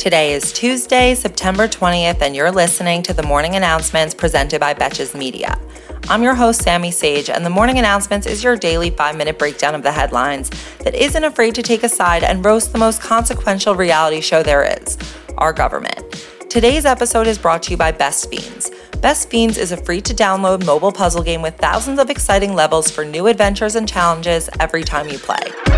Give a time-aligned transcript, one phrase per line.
[0.00, 5.14] Today is Tuesday, September 20th, and you're listening to the morning announcements presented by Betches
[5.14, 5.60] Media.
[6.08, 9.74] I'm your host, Sami Sage, and the morning announcements is your daily five minute breakdown
[9.74, 10.48] of the headlines
[10.84, 14.64] that isn't afraid to take a side and roast the most consequential reality show there
[14.64, 14.96] is
[15.36, 16.02] our government.
[16.48, 18.70] Today's episode is brought to you by Best Fiends.
[19.02, 22.90] Best Fiends is a free to download mobile puzzle game with thousands of exciting levels
[22.90, 25.69] for new adventures and challenges every time you play.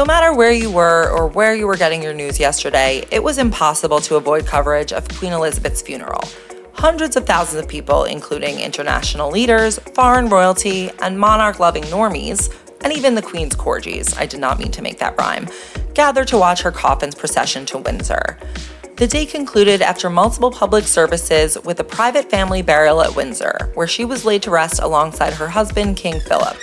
[0.00, 3.36] No matter where you were or where you were getting your news yesterday, it was
[3.36, 6.22] impossible to avoid coverage of Queen Elizabeth's funeral.
[6.72, 12.50] Hundreds of thousands of people, including international leaders, foreign royalty, and monarch loving normies,
[12.82, 15.50] and even the Queen's corgis, I did not mean to make that rhyme,
[15.92, 18.38] gathered to watch her coffin's procession to Windsor.
[18.96, 23.86] The day concluded after multiple public services with a private family burial at Windsor, where
[23.86, 26.56] she was laid to rest alongside her husband, King Philip.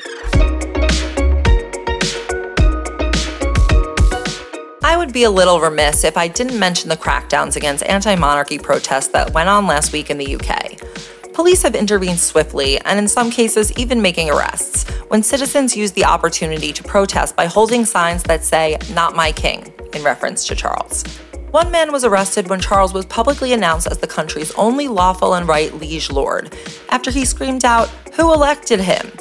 [4.87, 8.57] I would be a little remiss if I didn't mention the crackdowns against anti monarchy
[8.57, 11.33] protests that went on last week in the UK.
[11.33, 16.05] Police have intervened swiftly and, in some cases, even making arrests when citizens use the
[16.05, 21.03] opportunity to protest by holding signs that say, Not my king, in reference to Charles.
[21.51, 25.49] One man was arrested when Charles was publicly announced as the country's only lawful and
[25.49, 26.55] right liege lord,
[26.91, 29.11] after he screamed out, Who elected him?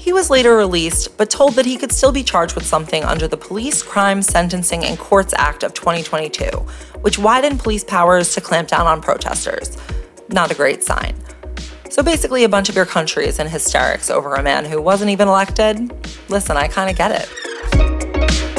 [0.00, 3.28] He was later released, but told that he could still be charged with something under
[3.28, 6.46] the Police Crime Sentencing and Courts Act of 2022,
[7.02, 9.76] which widened police powers to clamp down on protesters.
[10.30, 11.14] Not a great sign.
[11.90, 15.10] So basically, a bunch of your country is in hysterics over a man who wasn't
[15.10, 15.92] even elected.
[16.30, 18.49] Listen, I kind of get it.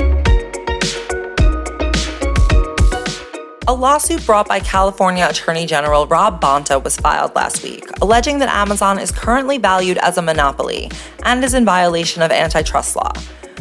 [3.71, 8.49] A lawsuit brought by California Attorney General Rob Bonta was filed last week, alleging that
[8.49, 10.91] Amazon is currently valued as a monopoly
[11.23, 13.13] and is in violation of antitrust law.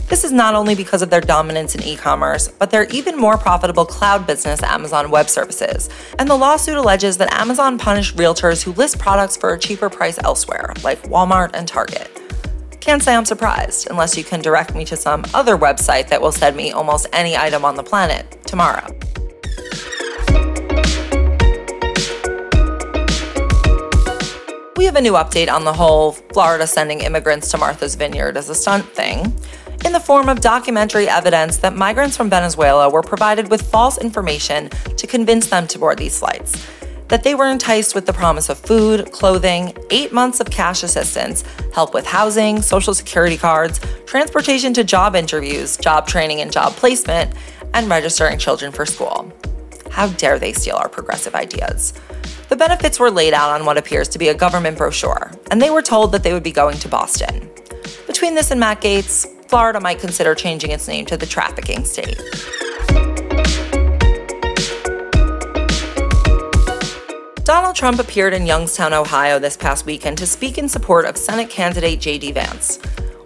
[0.08, 3.38] This is not only because of their dominance in e commerce, but their even more
[3.38, 5.88] profitable cloud business, Amazon Web Services.
[6.19, 10.19] And the lawsuit alleges that Amazon punished realtors who list products for a cheaper price
[10.25, 12.10] elsewhere, like Walmart and Target.
[12.81, 16.32] Can't say I'm surprised, unless you can direct me to some other website that will
[16.32, 18.88] send me almost any item on the planet tomorrow.
[24.76, 28.48] We have a new update on the whole Florida sending immigrants to Martha's Vineyard as
[28.48, 29.30] a stunt thing
[29.84, 34.69] in the form of documentary evidence that migrants from Venezuela were provided with false information
[34.97, 36.66] to convince them to board these flights.
[37.09, 41.44] That they were enticed with the promise of food, clothing, eight months of cash assistance,
[41.75, 47.34] help with housing, social security cards, transportation to job interviews, job training and job placement,
[47.75, 49.32] and registering children for school.
[49.91, 51.93] How dare they steal our progressive ideas?
[52.49, 55.71] The benefits were laid out on what appears to be a government brochure, and they
[55.71, 57.51] were told that they would be going to Boston.
[58.06, 62.21] Between this and Matt Gaetz, Florida might consider changing its name to the trafficking state.
[67.45, 71.51] Donald Trump appeared in Youngstown, Ohio this past weekend to speak in support of Senate
[71.51, 72.31] candidate J.D.
[72.31, 72.78] Vance.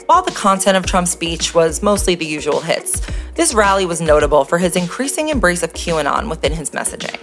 [0.07, 3.01] While the content of Trump's speech was mostly the usual hits,
[3.37, 7.19] this rally was notable for his increasing embrace of QAnon within his messaging.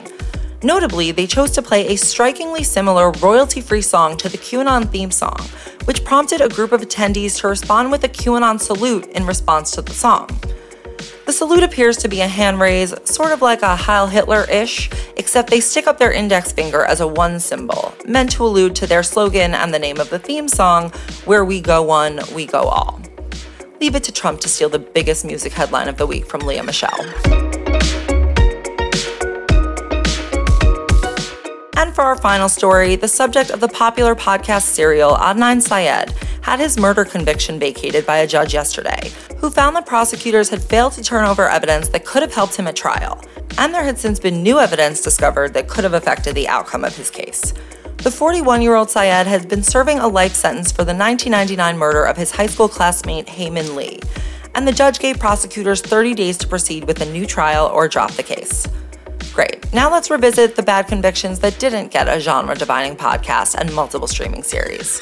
[0.63, 5.11] Notably, they chose to play a strikingly similar royalty free song to the QAnon theme
[5.11, 5.37] song,
[5.85, 9.83] which prompted a group of attendees to respond with a QAnon salute in response to
[9.83, 10.27] the song.
[11.31, 14.89] The salute appears to be a hand raise, sort of like a Heil Hitler ish,
[15.15, 18.85] except they stick up their index finger as a one symbol, meant to allude to
[18.85, 20.89] their slogan and the name of the theme song,
[21.23, 22.99] Where We Go One, We Go All.
[23.79, 26.59] Leave it to Trump to steal the biggest music headline of the week from Lea
[26.63, 26.99] Michele.
[31.77, 36.59] And for our final story, the subject of the popular podcast serial, Adnan Syed, had
[36.59, 41.03] his murder conviction vacated by a judge yesterday, who found that prosecutors had failed to
[41.03, 43.24] turn over evidence that could have helped him at trial.
[43.57, 46.96] And there had since been new evidence discovered that could have affected the outcome of
[46.96, 47.53] his case.
[47.97, 52.03] The 41 year old Syed has been serving a life sentence for the 1999 murder
[52.03, 54.00] of his high school classmate Hae Min Lee,
[54.56, 58.11] and the judge gave prosecutors 30 days to proceed with a new trial or drop
[58.14, 58.67] the case.
[59.34, 59.72] Great.
[59.72, 64.08] Now let's revisit the bad convictions that didn't get a genre defining podcast and multiple
[64.08, 64.99] streaming series.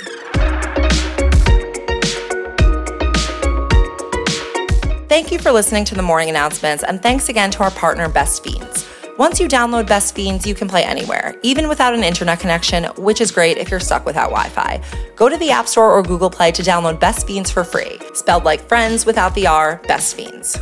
[5.10, 8.44] Thank you for listening to the morning announcements, and thanks again to our partner, Best
[8.44, 8.88] Fiends.
[9.18, 13.20] Once you download Best Fiends, you can play anywhere, even without an internet connection, which
[13.20, 14.80] is great if you're stuck without Wi Fi.
[15.16, 17.98] Go to the App Store or Google Play to download Best Fiends for free.
[18.14, 20.56] Spelled like friends without the R, Best Fiends.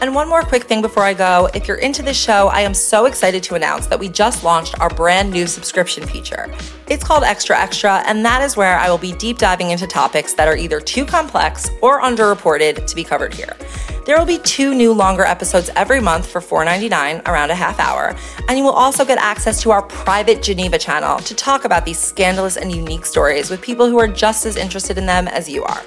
[0.00, 1.48] And one more quick thing before I go.
[1.54, 4.78] If you're into this show, I am so excited to announce that we just launched
[4.80, 6.52] our brand new subscription feature.
[6.88, 10.34] It's called Extra Extra, and that is where I will be deep diving into topics
[10.34, 13.56] that are either too complex or underreported to be covered here.
[14.04, 18.14] There will be two new longer episodes every month for $4.99, around a half hour,
[18.48, 21.98] and you will also get access to our private Geneva channel to talk about these
[21.98, 25.64] scandalous and unique stories with people who are just as interested in them as you
[25.64, 25.82] are.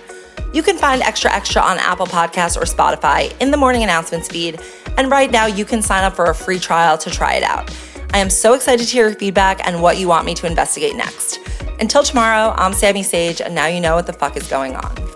[0.53, 4.59] You can find Extra Extra on Apple Podcasts or Spotify in the morning announcements feed,
[4.97, 7.69] and right now you can sign up for a free trial to try it out.
[8.13, 10.95] I am so excited to hear your feedback and what you want me to investigate
[10.95, 11.39] next.
[11.79, 15.06] Until tomorrow, I'm Sami Sage, and now you know what the fuck is going on.